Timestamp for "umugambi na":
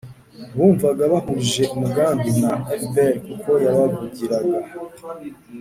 1.75-2.53